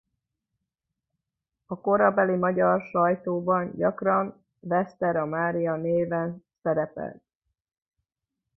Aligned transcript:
A 1.65 1.81
korabeli 1.81 2.35
magyar 2.37 2.81
sajtóban 2.81 3.71
gyakran 3.75 4.43
Vetsera 4.59 5.25
Mária 5.25 5.75
néven 5.75 6.43
szerepelt. 6.61 7.23